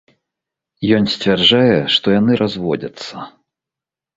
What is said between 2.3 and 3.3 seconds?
разводзяцца.